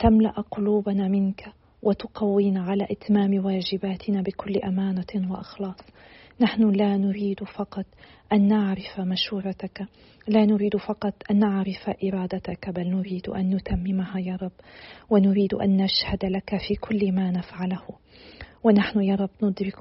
تملأ 0.00 0.40
قلوبنا 0.50 1.08
منك. 1.08 1.52
وتقوينا 1.84 2.62
على 2.62 2.86
إتمام 2.90 3.44
واجباتنا 3.44 4.22
بكل 4.22 4.56
أمانة 4.56 5.30
وأخلاص. 5.32 5.80
نحن 6.40 6.70
لا 6.70 6.96
نريد 6.96 7.44
فقط 7.44 7.86
أن 8.32 8.48
نعرف 8.48 9.00
مشورتك 9.00 9.86
لا 10.28 10.44
نريد 10.44 10.76
فقط 10.76 11.14
أن 11.30 11.38
نعرف 11.38 11.90
إرادتك 12.04 12.70
بل 12.70 12.88
نريد 12.88 13.28
أن 13.28 13.54
نتممها 13.54 14.18
يا 14.18 14.36
رب 14.42 14.52
ونريد 15.10 15.54
أن 15.54 15.76
نشهد 15.76 16.24
لك 16.24 16.56
في 16.68 16.74
كل 16.74 17.12
ما 17.12 17.30
نفعله. 17.30 17.82
ونحن 18.64 19.00
يا 19.00 19.14
رب 19.14 19.30
ندرك 19.42 19.78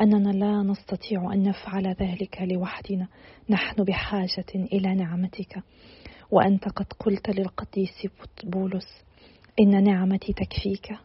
أننا 0.00 0.30
لا 0.30 0.62
نستطيع 0.62 1.32
أن 1.32 1.42
نفعل 1.42 1.86
ذلك 1.86 2.42
لوحدنا. 2.42 3.08
نحن 3.50 3.84
بحاجة 3.84 4.54
إلى 4.54 4.94
نعمتك. 4.94 5.62
وأنت 6.30 6.68
قد 6.68 6.92
قلت 6.98 7.30
للقديس 7.30 8.06
بولس 8.44 9.04
إن 9.60 9.84
نعمتي 9.84 10.32
تكفيك. 10.32 10.96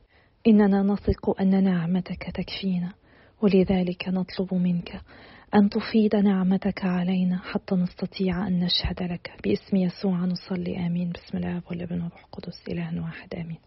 إننا 0.48 0.82
نثق 0.84 1.42
أن 1.42 1.64
نعمتك 1.64 2.32
تكفينا 2.34 2.94
ولذلك 3.42 4.08
نطلب 4.08 4.54
منك 4.54 5.02
أن 5.56 5.70
تفيد 5.70 6.16
نعمتك 6.16 6.86
علينا 6.86 7.38
حتى 7.38 7.76
نستطيع 7.76 8.48
أن 8.48 8.60
نشهد 8.60 9.04
لك. 9.04 9.32
باسم 9.44 9.78
يسوع 9.78 10.26
نصلي 10.26 10.88
آمين. 10.88 11.12
بسم 11.12 11.38
الله 11.38 11.62
والابن 11.70 12.02
والروح 12.02 12.24
القدس 12.26 12.64
إله 12.70 13.02
واحد 13.02 13.36
آمين. 13.36 13.58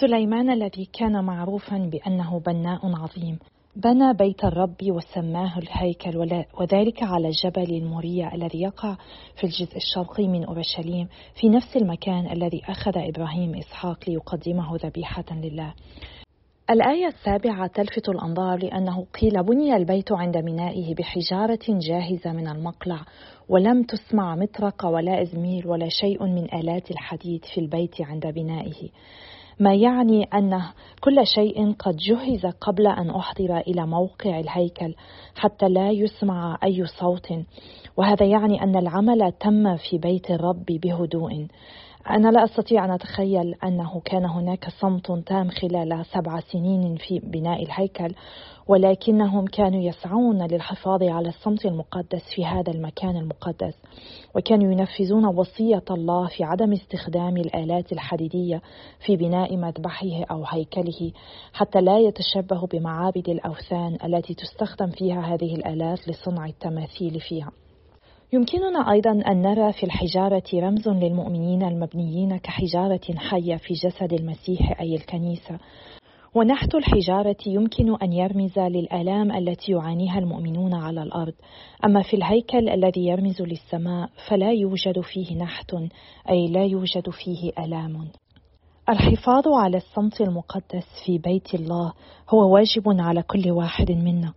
سليمان 0.00 0.50
الذي 0.50 0.84
كان 0.92 1.24
معروفا 1.24 1.78
بأنه 1.78 2.40
بناء 2.40 2.80
عظيم 2.84 3.38
بنى 3.76 4.12
بيت 4.12 4.44
الرب 4.44 4.76
وسماه 4.82 5.58
الهيكل 5.58 6.44
وذلك 6.60 7.02
على 7.02 7.30
جبل 7.30 7.74
المورية 7.74 8.34
الذي 8.34 8.62
يقع 8.62 8.96
في 9.36 9.44
الجزء 9.44 9.76
الشرقي 9.76 10.28
من 10.28 10.44
أورشليم 10.44 11.08
في 11.40 11.48
نفس 11.48 11.76
المكان 11.76 12.32
الذي 12.32 12.62
أخذ 12.68 12.92
إبراهيم 12.96 13.54
إسحاق 13.54 13.98
ليقدمه 14.08 14.76
ذبيحة 14.84 15.24
لله. 15.32 15.74
الآية 16.70 17.06
السابعة 17.06 17.66
تلفت 17.66 18.08
الأنظار 18.08 18.58
لأنه 18.58 19.06
قيل 19.20 19.42
بني 19.42 19.76
البيت 19.76 20.12
عند 20.12 20.38
بنائه 20.38 20.94
بحجارة 20.94 21.64
جاهزة 21.68 22.32
من 22.32 22.48
المقلع 22.48 23.00
ولم 23.48 23.82
تسمع 23.82 24.36
مطرقة 24.36 24.88
ولا 24.88 25.22
إزميل 25.22 25.66
ولا 25.66 25.88
شيء 25.88 26.22
من 26.22 26.54
آلات 26.54 26.90
الحديد 26.90 27.44
في 27.54 27.60
البيت 27.60 28.00
عند 28.00 28.26
بنائه. 28.26 28.88
ما 29.60 29.74
يعني 29.74 30.24
أن 30.24 30.62
كل 31.00 31.26
شيء 31.26 31.72
قد 31.72 31.96
جهز 31.96 32.46
قبل 32.46 32.86
أن 32.86 33.10
أحضر 33.10 33.58
إلى 33.58 33.86
موقع 33.86 34.40
الهيكل 34.40 34.94
حتى 35.36 35.68
لا 35.68 35.90
يسمع 35.90 36.58
أي 36.64 36.86
صوت. 36.86 37.32
وهذا 37.96 38.26
يعني 38.26 38.62
أن 38.62 38.76
العمل 38.76 39.32
تم 39.40 39.76
في 39.76 39.98
بيت 39.98 40.30
الرب 40.30 40.64
بهدوء. 40.66 41.46
أنا 42.10 42.28
لا 42.28 42.44
أستطيع 42.44 42.84
أن 42.84 42.90
أتخيل 42.90 43.54
أنه 43.64 44.00
كان 44.04 44.24
هناك 44.24 44.68
صمت 44.80 45.12
تام 45.26 45.48
خلال 45.48 46.06
سبع 46.06 46.40
سنين 46.40 46.96
في 46.96 47.18
بناء 47.18 47.62
الهيكل 47.62 48.14
ولكنهم 48.68 49.46
كانوا 49.46 49.82
يسعون 49.82 50.46
للحفاظ 50.46 51.02
على 51.02 51.28
الصمت 51.28 51.66
المقدس 51.66 52.22
في 52.34 52.46
هذا 52.46 52.72
المكان 52.72 53.16
المقدس 53.16 53.74
وكانوا 54.36 54.72
ينفذون 54.72 55.26
وصية 55.26 55.84
الله 55.90 56.26
في 56.26 56.44
عدم 56.44 56.72
استخدام 56.72 57.36
الآلات 57.36 57.92
الحديدية 57.92 58.62
في 59.06 59.16
بناء 59.16 59.56
مذبحه 59.56 60.24
أو 60.30 60.44
هيكله 60.44 61.12
حتى 61.52 61.80
لا 61.80 61.98
يتشبه 61.98 62.66
بمعابد 62.66 63.28
الأوثان 63.28 63.98
التي 64.04 64.34
تستخدم 64.34 64.90
فيها 64.90 65.20
هذه 65.20 65.54
الآلات 65.54 66.08
لصنع 66.08 66.46
التماثيل 66.46 67.20
فيها. 67.20 67.63
يمكننا 68.34 68.92
أيضا 68.92 69.10
أن 69.10 69.42
نرى 69.42 69.72
في 69.72 69.84
الحجارة 69.84 70.42
رمز 70.54 70.88
للمؤمنين 70.88 71.62
المبنيين 71.62 72.36
كحجارة 72.36 73.00
حية 73.16 73.56
في 73.56 73.74
جسد 73.74 74.12
المسيح 74.12 74.80
أي 74.80 74.94
الكنيسة 74.94 75.58
ونحت 76.34 76.74
الحجارة 76.74 77.36
يمكن 77.46 77.96
أن 78.02 78.12
يرمز 78.12 78.58
للآلام 78.58 79.32
التي 79.32 79.72
يعانيها 79.72 80.18
المؤمنون 80.18 80.74
على 80.74 81.02
الأرض، 81.02 81.34
أما 81.84 82.02
في 82.02 82.16
الهيكل 82.16 82.68
الذي 82.68 83.06
يرمز 83.06 83.42
للسماء 83.42 84.08
فلا 84.28 84.52
يوجد 84.52 85.00
فيه 85.00 85.36
نحت، 85.36 85.74
أي 86.30 86.48
لا 86.48 86.64
يوجد 86.64 87.10
فيه 87.10 87.52
آلام. 87.58 88.08
الحفاظ 88.88 89.48
على 89.48 89.76
الصمت 89.76 90.20
المقدس 90.20 90.86
في 91.04 91.18
بيت 91.18 91.54
الله 91.54 91.92
هو 92.30 92.54
واجب 92.54 93.00
على 93.00 93.22
كل 93.22 93.50
واحد 93.50 93.90
منا. 93.90 94.32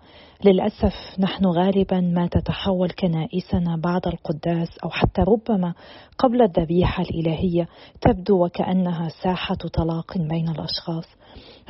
للأسف 0.45 0.93
نحن 1.19 1.45
غالبا 1.45 1.99
ما 1.99 2.27
تتحول 2.27 2.89
كنائسنا 2.89 3.77
بعد 3.77 4.07
القداس 4.07 4.77
أو 4.83 4.89
حتى 4.89 5.21
ربما 5.21 5.73
قبل 6.17 6.41
الذبيحة 6.41 7.03
الإلهية 7.03 7.67
تبدو 8.01 8.45
وكأنها 8.45 9.09
ساحة 9.23 9.55
طلاق 9.55 10.17
بين 10.17 10.49
الأشخاص. 10.49 11.05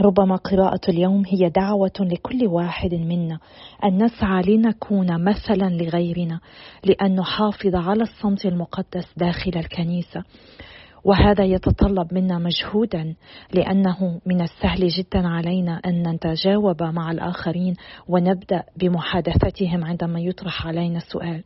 ربما 0.01 0.35
قراءة 0.35 0.89
اليوم 0.89 1.23
هي 1.27 1.49
دعوة 1.49 1.99
لكل 1.99 2.47
واحد 2.47 2.93
منا 2.93 3.39
أن 3.83 4.03
نسعى 4.03 4.41
لنكون 4.41 5.23
مثلا 5.23 5.69
لغيرنا 5.69 6.39
لأن 6.83 7.15
نحافظ 7.15 7.75
على 7.75 8.03
الصمت 8.03 8.45
المقدس 8.45 9.13
داخل 9.17 9.51
الكنيسة. 9.55 10.23
وهذا 11.07 11.43
يتطلب 11.43 12.13
منا 12.13 12.39
مجهودا 12.39 13.15
لأنه 13.53 14.21
من 14.25 14.41
السهل 14.41 14.87
جدا 14.87 15.27
علينا 15.27 15.81
أن 15.85 16.07
نتجاوب 16.09 16.83
مع 16.83 17.11
الآخرين 17.11 17.73
ونبدأ 18.07 18.63
بمحادثتهم 18.75 19.83
عندما 19.83 20.19
يطرح 20.19 20.67
علينا 20.67 20.97
السؤال 20.97 21.43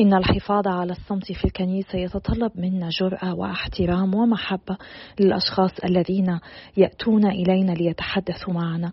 إن 0.00 0.14
الحفاظ 0.14 0.68
على 0.68 0.92
الصمت 0.92 1.32
في 1.32 1.44
الكنيسة 1.44 1.98
يتطلب 1.98 2.52
منا 2.56 2.88
جرأة 2.88 3.34
واحترام 3.34 4.14
ومحبة 4.14 4.76
للأشخاص 5.20 5.70
الذين 5.84 6.38
يأتون 6.76 7.26
إلينا 7.26 7.72
ليتحدثوا 7.72 8.54
معنا. 8.54 8.92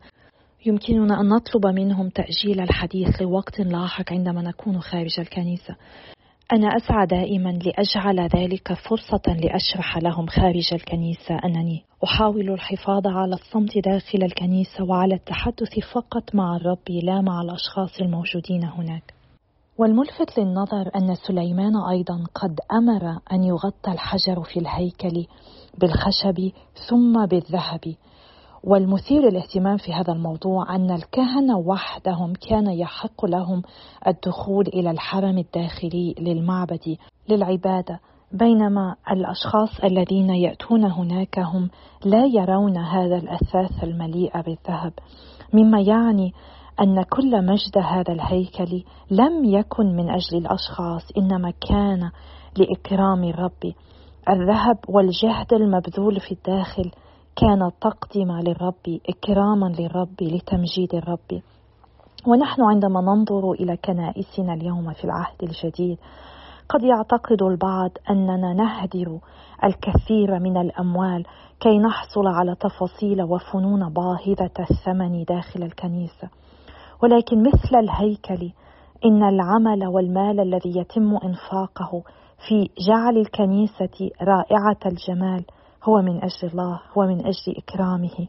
يمكننا 0.66 1.22
أن 1.22 1.30
نطلب 1.30 1.68
منهم 1.68 2.10
تأجيل 2.10 2.62
الحديث 2.62 3.22
لوقت 3.22 3.60
لاحق 3.60 4.14
عندما 4.14 4.42
نكون 4.42 4.82
خارج 4.82 5.20
الكنيسة. 5.20 5.76
أنا 6.54 6.68
أسعى 6.68 7.06
دائما 7.06 7.50
لأجعل 7.50 8.20
ذلك 8.20 8.74
فرصة 8.74 9.34
لأشرح 9.34 9.98
لهم 9.98 10.28
خارج 10.28 10.74
الكنيسة 10.74 11.36
أنني 11.46 11.84
أحاول 12.04 12.50
الحفاظ 12.50 13.08
على 13.08 13.34
الصمت 13.36 13.78
داخل 13.78 14.24
الكنيسة 14.24 14.84
وعلى 14.84 15.16
التحدث 15.16 15.80
فقط 15.94 16.36
مع 16.36 16.56
الرب 16.56 16.90
لا 17.04 17.22
مع 17.22 17.42
الأشخاص 17.42 18.02
الموجودين 18.02 18.64
هناك. 18.64 19.14
والملفت 19.78 20.40
للنظر 20.40 20.90
أن 20.96 21.16
سليمان 21.16 21.76
أيضا 21.90 22.24
قد 22.36 22.60
أمر 22.72 23.20
أن 23.32 23.44
يغطى 23.44 23.92
الحجر 23.92 24.44
في 24.44 24.60
الهيكل 24.60 25.26
بالخشب 25.78 26.52
ثم 26.90 27.26
بالذهب 27.26 27.96
والمثير 28.66 29.22
للاهتمام 29.22 29.78
في 29.78 29.94
هذا 29.94 30.14
الموضوع 30.14 30.76
أن 30.76 30.92
الكهنة 30.92 31.58
وحدهم 31.58 32.34
كان 32.50 32.68
يحق 32.68 33.26
لهم 33.26 33.62
الدخول 34.08 34.68
إلى 34.68 34.92
الحرم 34.92 35.38
الداخلي 35.38 36.16
للمعبد 36.20 36.98
للعبادة 37.30 38.00
بينما 38.32 38.96
الأشخاص 39.12 39.84
الذين 39.84 40.30
يأتون 40.30 40.84
هناك 40.84 41.40
هم 41.40 41.70
لا 42.06 42.26
يرون 42.26 42.78
هذا 42.78 43.18
الأثاث 43.18 43.84
المليء 43.84 44.42
بالذهب 44.42 44.94
مما 45.54 45.82
يعني 45.82 46.34
أن 46.82 47.04
كل 47.04 47.46
مجد 47.46 47.78
هذا 47.78 48.14
الهيكل 48.14 48.84
لم 49.12 49.46
يكن 49.46 49.86
من 49.86 50.10
أجل 50.10 50.38
الأشخاص 50.38 51.04
إنما 51.18 51.54
كان 51.70 52.12
لإكرام 52.58 53.24
الرب. 53.24 53.74
الذهب 54.30 54.78
والجهد 54.88 55.54
المبذول 55.54 56.20
في 56.20 56.32
الداخل 56.32 56.92
كانت 57.36 57.74
تقدم 57.82 58.32
للرب 58.32 59.00
إكراما 59.10 59.66
للرب 59.80 60.22
لتمجيد 60.22 60.96
الرب. 60.96 61.42
ونحن 62.28 62.62
عندما 62.62 63.02
ننظر 63.02 63.52
إلى 63.52 63.78
كنائسنا 63.78 64.54
اليوم 64.54 64.94
في 64.94 65.04
العهد 65.04 65.44
الجديد 65.44 65.98
قد 66.70 66.84
يعتقد 66.84 67.44
البعض 67.44 67.92
أننا 68.10 68.54
نهدر 68.54 69.20
الكثير 69.64 70.40
من 70.40 70.58
الأموال 70.58 71.26
كي 71.60 71.80
نحصل 71.80 72.28
على 72.28 72.56
تفاصيل 72.56 73.24
وفنون 73.24 73.90
باهظة 73.90 74.66
الثمن 74.70 75.24
داخل 75.24 75.64
الكنيسة. 75.64 76.30
ولكن 77.04 77.44
مثل 77.44 77.76
الهيكل 77.80 78.52
إن 79.06 79.24
العمل 79.24 79.88
والمال 79.88 80.40
الذي 80.40 80.80
يتم 80.80 81.18
إنفاقه 81.24 82.04
في 82.48 82.70
جعل 82.88 83.18
الكنيسة 83.18 84.10
رائعة 84.22 84.80
الجمال 84.86 85.46
هو 85.86 86.02
من 86.02 86.24
أجل 86.24 86.50
الله 86.50 86.82
هو 86.98 87.08
من 87.08 87.20
أجل 87.20 87.56
إكرامه. 87.58 88.28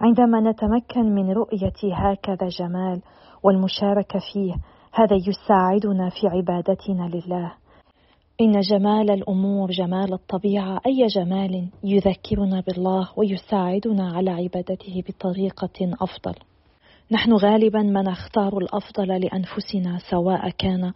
عندما 0.00 0.40
نتمكن 0.40 1.14
من 1.14 1.30
رؤية 1.32 1.94
هكذا 1.94 2.48
جمال 2.48 3.02
والمشاركة 3.42 4.18
فيه 4.32 4.54
هذا 4.92 5.16
يساعدنا 5.16 6.08
في 6.08 6.28
عبادتنا 6.28 7.08
لله. 7.08 7.52
إن 8.40 8.60
جمال 8.60 9.10
الأمور 9.10 9.70
جمال 9.70 10.12
الطبيعة 10.12 10.80
أي 10.86 11.06
جمال 11.06 11.68
يذكرنا 11.84 12.60
بالله 12.66 13.08
ويساعدنا 13.16 14.12
على 14.12 14.30
عبادته 14.30 15.02
بطريقة 15.08 15.92
أفضل. 16.00 16.34
نحن 17.10 17.32
غالبا 17.32 17.82
ما 17.82 18.02
نختار 18.02 18.58
الأفضل 18.58 19.08
لأنفسنا 19.20 19.98
سواء 20.10 20.50
كان 20.50 20.92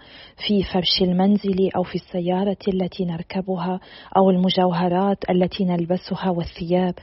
في 0.47 0.63
فرش 0.63 1.03
المنزل 1.03 1.71
أو 1.77 1.83
في 1.83 1.95
السيارة 1.95 2.57
التي 2.69 3.05
نركبها 3.05 3.81
أو 4.17 4.31
المجوهرات 4.31 5.31
التي 5.31 5.65
نلبسها 5.65 6.31
والثياب. 6.31 6.95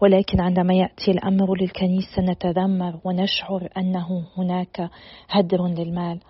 ولكن 0.00 0.40
عندما 0.40 0.74
يأتي 0.74 1.10
الأمر 1.10 1.54
للكنيسة 1.54 2.22
نتذمر 2.22 3.00
ونشعر 3.04 3.68
أنه 3.76 4.24
هناك 4.36 4.90
هدر 5.30 5.66
للمال. 5.66 6.20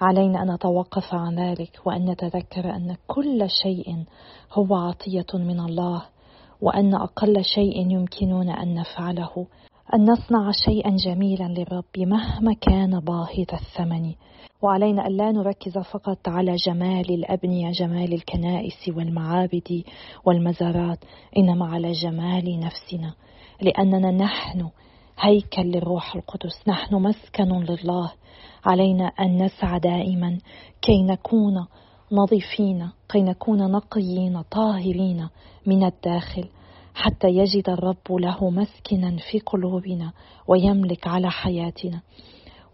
علينا 0.00 0.42
أن 0.42 0.54
نتوقف 0.54 1.14
عن 1.14 1.38
ذلك 1.38 1.80
وأن 1.84 2.10
نتذكر 2.10 2.70
أن 2.76 2.96
كل 3.06 3.50
شيء 3.62 4.04
هو 4.52 4.74
عطية 4.74 5.38
من 5.38 5.60
الله 5.60 6.02
وأن 6.60 6.94
أقل 6.94 7.44
شيء 7.44 7.90
يمكننا 7.90 8.62
أن 8.62 8.74
نفعله. 8.74 9.46
أن 9.94 10.10
نصنع 10.10 10.50
شيئا 10.50 10.96
جميلا 10.96 11.44
للرب 11.44 11.98
مهما 11.98 12.54
كان 12.60 13.00
باهظ 13.00 13.46
الثمن. 13.52 14.14
وعلينا 14.62 15.06
أن 15.06 15.16
لا 15.16 15.32
نركز 15.32 15.78
فقط 15.78 16.28
على 16.28 16.54
جمال 16.56 17.14
الأبنية 17.14 17.70
جمال 17.70 18.12
الكنائس 18.12 18.88
والمعابد 18.88 19.84
والمزارات 20.24 20.98
إنما 21.36 21.66
على 21.66 21.92
جمال 21.92 22.60
نفسنا 22.60 23.14
لأننا 23.62 24.10
نحن 24.10 24.68
هيكل 25.20 25.62
للروح 25.62 26.14
القدس 26.16 26.68
نحن 26.68 26.94
مسكن 26.94 27.48
لله. 27.48 28.12
علينا 28.64 29.04
أن 29.06 29.44
نسعى 29.44 29.80
دائما 29.80 30.38
كي 30.82 31.02
نكون 31.02 31.66
نظيفين 32.12 32.90
كي 33.08 33.22
نكون 33.22 33.70
نقيين 33.72 34.42
طاهرين 34.42 35.28
من 35.66 35.84
الداخل. 35.84 36.48
حتى 36.94 37.28
يجد 37.28 37.68
الرب 37.68 38.12
له 38.20 38.50
مسكنا 38.50 39.16
في 39.30 39.38
قلوبنا 39.38 40.12
ويملك 40.48 41.06
على 41.06 41.30
حياتنا. 41.30 42.00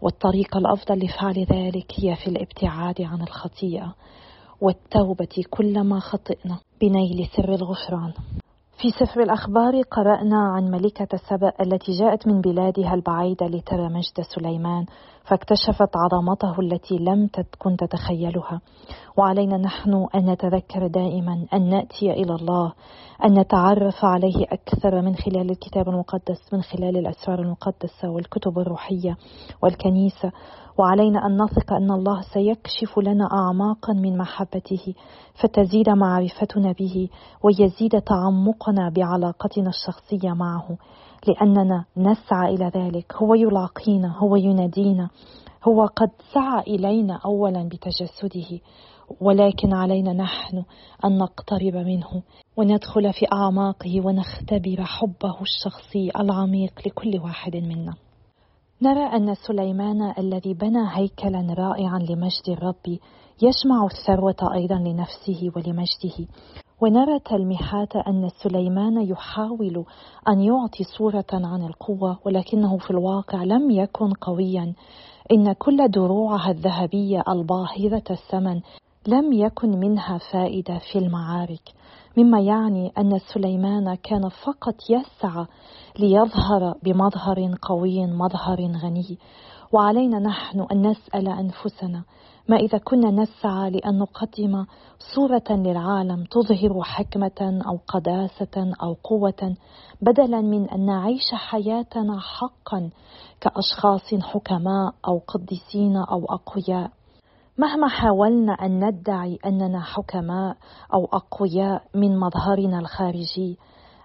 والطريقة 0.01 0.57
الأفضل 0.57 1.05
لفعل 1.05 1.45
ذلك 1.51 1.93
هي 1.97 2.15
في 2.15 2.27
الابتعاد 2.27 3.01
عن 3.01 3.21
الخطيئة 3.21 3.95
والتوبة 4.61 5.43
كلما 5.49 5.99
خطئنا 5.99 6.59
بنيل 6.81 7.27
سر 7.35 7.53
الغفران. 7.53 8.13
في 8.81 8.91
سفر 8.91 9.21
الأخبار 9.21 9.81
قرأنا 9.81 10.37
عن 10.55 10.71
ملكة 10.71 11.17
سبأ 11.29 11.51
التي 11.61 11.91
جاءت 11.99 12.27
من 12.27 12.41
بلادها 12.41 12.93
البعيدة 12.93 13.47
لترى 13.47 13.89
مجد 13.89 14.21
سليمان 14.35 14.85
فاكتشفت 15.23 15.89
عظمته 15.97 16.59
التي 16.59 16.97
لم 16.97 17.27
تكن 17.27 17.77
تتخيلها. 17.77 18.61
وعلينا 19.17 19.57
نحن 19.57 20.07
أن 20.15 20.29
نتذكر 20.29 20.87
دائما 20.87 21.45
أن 21.53 21.69
نأتي 21.69 22.11
إلى 22.11 22.35
الله 22.35 22.73
أن 23.25 23.39
نتعرف 23.39 24.05
عليه 24.05 24.45
أكثر 24.51 25.01
من 25.01 25.15
خلال 25.15 25.51
الكتاب 25.51 25.89
المقدس 25.89 26.53
من 26.53 26.61
خلال 26.61 26.97
الأسرار 26.97 27.39
المقدسة 27.41 28.09
والكتب 28.09 28.59
الروحية 28.59 29.17
والكنيسة. 29.63 30.31
وعلينا 30.77 31.25
أن 31.25 31.41
نثق 31.41 31.73
أن 31.73 31.91
الله 31.91 32.21
سيكشف 32.21 32.99
لنا 32.99 33.29
اعماقا 33.31 33.93
من 33.93 34.17
محبته 34.17 34.93
فتزيد 35.33 35.89
معرفتنا 35.89 36.71
به 36.71 37.09
ويزيد 37.43 38.01
تعمقنا 38.01 38.89
بعلاقتنا 38.89 39.69
الشخصية 39.69 40.33
معه. 40.33 40.77
لأننا 41.27 41.85
نسعى 41.97 42.55
إلى 42.55 42.71
ذلك. 42.75 43.13
هو 43.15 43.33
يلاقينا 43.33 44.17
هو 44.17 44.35
ينادينا 44.35 45.09
هو 45.63 45.85
قد 45.85 46.09
سعى 46.33 46.61
إلينا 46.61 47.19
اولا 47.25 47.63
بتجسده 47.63 48.59
ولكن 49.21 49.73
علينا 49.73 50.13
نحن 50.13 50.63
أن 51.05 51.17
نقترب 51.17 51.75
منه 51.75 52.23
وندخل 52.57 53.13
في 53.13 53.25
أعماقه 53.33 54.01
ونختبر 54.05 54.83
حبه 54.83 55.41
الشخصي 55.41 56.11
العميق 56.19 56.73
لكل 56.85 57.19
واحد 57.23 57.55
منا. 57.55 57.93
نرى 58.81 59.03
أن 59.03 59.35
سليمان 59.35 60.13
الذي 60.17 60.53
بنى 60.53 60.87
هيكلا 60.91 61.53
رائعا 61.57 61.99
لمجد 61.99 62.49
الرب 62.49 62.99
يجمع 63.41 63.85
الثروة 63.85 64.53
أيضا 64.53 64.75
لنفسه 64.75 65.51
ولمجده. 65.55 66.27
ونرى 66.81 67.19
تلميحات 67.19 67.95
أن 67.95 68.29
سليمان 68.43 69.01
يحاول 69.01 69.85
أن 70.27 70.41
يعطي 70.41 70.83
صورة 70.97 71.25
عن 71.33 71.63
القوة 71.63 72.19
ولكنه 72.25 72.77
في 72.77 72.91
الواقع 72.91 73.43
لم 73.43 73.71
يكن 73.71 74.13
قويا. 74.13 74.73
إن 75.31 75.53
كل 75.53 75.87
دروعها 75.87 76.51
الذهبية 76.51 77.23
الباهظة 77.29 78.03
الثمن 78.09 78.61
لم 79.07 79.33
يكن 79.33 79.79
منها 79.79 80.17
فائدة 80.31 80.79
في 80.91 80.99
المعارك 80.99 81.73
مما 82.17 82.39
يعني 82.39 82.91
أن 82.97 83.19
سليمان 83.33 83.95
كان 83.95 84.29
فقط 84.29 84.75
يسعى 84.89 85.45
ليظهر 85.99 86.75
بمظهر 86.83 87.55
قوي 87.61 88.07
مظهر 88.07 88.71
غني. 88.83 89.17
وعلينا 89.73 90.19
نحن 90.19 90.65
أن 90.71 90.87
نسأل 90.87 91.27
أنفسنا 91.27 92.03
ما 92.51 92.57
إذا 92.57 92.77
كنا 92.77 93.11
نسعى 93.11 93.69
لأن 93.69 93.97
نقدم 93.99 94.65
صورة 95.15 95.43
للعالم 95.49 96.23
تظهر 96.23 96.83
حكمة 96.83 97.61
أو 97.67 97.79
قداسة 97.87 98.73
أو 98.83 98.97
قوة 99.03 99.55
بدلا 100.01 100.41
من 100.41 100.69
أن 100.69 100.85
نعيش 100.85 101.33
حياتنا 101.33 102.19
حقا 102.19 102.89
كأشخاص 103.41 104.15
حكماء 104.21 104.93
أو 105.07 105.21
قديسين 105.27 105.97
أو 105.97 106.25
أقوياء. 106.25 106.91
مهما 107.57 107.87
حاولنا 107.87 108.53
أن 108.53 108.85
ندعي 108.87 109.39
أننا 109.45 109.81
حكماء 109.81 110.57
أو 110.93 111.05
أقوياء 111.05 111.83
من 111.95 112.19
مظهرنا 112.19 112.79
الخارجي 112.79 113.57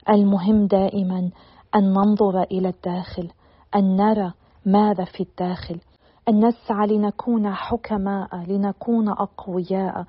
المهم 0.09 0.67
دائما 0.67 1.31
أن 1.75 1.93
ننظر 1.93 2.43
إلى 2.43 2.69
الداخل 2.69 3.29
أن 3.77 3.97
نرى 3.97 4.33
ماذا 4.67 5.05
في 5.05 5.23
الداخل. 5.23 5.81
أن 6.29 6.45
نسعى 6.47 6.87
لنكون 6.87 7.55
حكماء 7.55 8.37
لنكون 8.49 9.09
أقوياء 9.09 10.05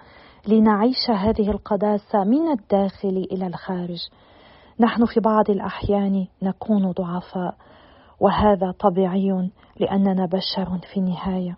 لنعيش 0.48 1.10
هذه 1.10 1.52
القداسة 1.52 2.24
من 2.24 2.52
الداخل 2.52 3.28
إلى 3.32 3.48
الخارج. 3.48 4.00
نحن 4.80 5.06
في 5.06 5.20
بعض 5.20 5.50
الأحيان 5.50 6.28
نكون 6.44 6.92
ضعفاء 6.92 7.56
وهذا 8.20 8.72
طبيعي 8.80 9.50
لأننا 9.80 10.26
بشر 10.26 10.80
في 10.94 11.00
النهاية. 11.00 11.58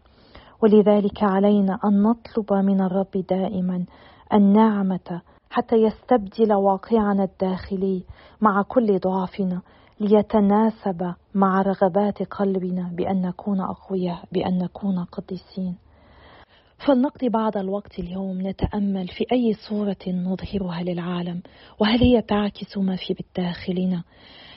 ولذلك 0.63 1.24
علينا 1.24 1.80
أن 1.86 2.04
نطلب 2.04 2.54
من 2.54 2.82
الرب 2.82 3.26
دائما 3.30 3.86
النعمة 4.34 5.22
حتى 5.50 5.76
يستبدل 5.76 6.54
واقعنا 6.54 7.24
الداخلي 7.24 8.04
مع 8.41 8.62
كل 8.62 9.00
ضعفنا. 9.00 9.62
ليتناسب 10.00 11.14
مع 11.34 11.62
رغبات 11.62 12.24
قلبنا 12.24 12.92
بأن 12.94 13.22
نكون 13.22 13.62
أقوياء 13.62 14.24
بأن 14.32 14.58
نكون 14.58 15.04
قديسين. 15.04 15.76
فلنقضي 16.86 17.30
بعض 17.30 17.58
الوقت 17.58 18.00
اليوم 18.00 18.48
نتأمل 18.48 19.08
في 19.08 19.26
أي 19.32 19.54
صورة 19.70 19.98
نظهرها 20.08 20.84
للعالم 20.84 21.42
وهل 21.80 22.04
هي 22.04 22.22
تعكس 22.22 22.78
ما 22.78 22.96
في 22.96 23.14
بداخلنا 23.14 24.04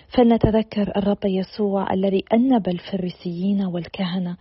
فلنتذكر 0.08 0.92
الرب 0.96 1.24
يسوع 1.24 1.92
الذي 1.92 2.24
أنب 2.32 2.68
الفريسيين 2.68 3.64
والكهنة 3.64 4.36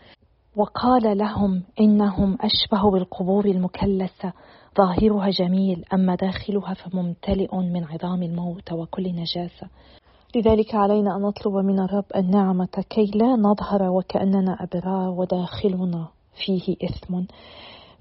وقال 0.56 1.18
لهم 1.18 1.64
إنهم 1.80 2.38
أشبه 2.42 2.92
بالقبور 2.92 3.46
المكلسة 3.46 4.34
ظاهرها 4.78 5.30
جميل 5.30 5.86
أما 5.94 6.16
داخلها 6.16 6.74
فممتلئ 6.74 7.56
من 7.56 7.84
عظام 7.84 8.24
الموت 8.24 8.72
وكل 8.72 9.04
نجاسة. 9.04 9.68
لذلك 10.36 10.76
علينا 10.76 11.16
أن 11.16 11.22
نطلب 11.22 11.54
من 11.54 11.80
الرب 11.80 12.06
النعمة 12.16 12.86
كي 12.90 13.12
لا 13.16 13.36
نظهر 13.36 13.84
وكأننا 13.84 14.58
أبرار 14.64 15.10
وداخلنا 15.10 16.08
فيه 16.46 16.76
إثم. 16.84 17.22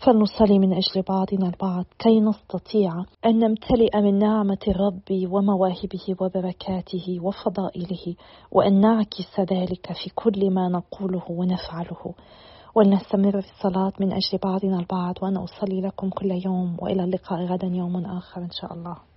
فلنصلي 0.07 0.59
من 0.59 0.73
أجل 0.73 1.03
بعضنا 1.09 1.47
البعض 1.47 1.85
كي 1.99 2.21
نستطيع 2.21 2.93
أن 3.27 3.39
نمتلئ 3.39 4.01
من 4.01 4.19
نعمة 4.19 4.59
الرب 4.69 5.31
ومواهبه 5.33 6.07
وبركاته 6.21 7.21
وفضائله 7.23 8.15
وأن 8.53 8.81
نعكس 8.81 9.41
ذلك 9.41 9.93
في 9.93 10.11
كل 10.15 10.51
ما 10.51 10.69
نقوله 10.69 11.25
ونفعله. 11.31 12.15
ولنستمر 12.75 13.41
في 13.41 13.51
الصلاة 13.51 13.93
من 14.01 14.13
أجل 14.13 14.39
بعضنا 14.43 14.79
البعض 14.79 15.15
وأنا 15.23 15.45
أصلي 15.45 15.81
لكم 15.81 16.11
كل 16.11 16.31
يوم 16.45 16.77
وإلى 16.79 17.05
اللقاء 17.05 17.45
غدا 17.45 17.67
يوم 17.67 17.97
آخر 17.97 18.41
إن 18.41 18.51
شاء 18.51 18.73
الله. 18.75 19.10